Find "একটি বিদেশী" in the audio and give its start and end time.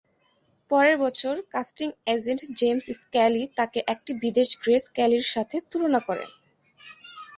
3.93-4.55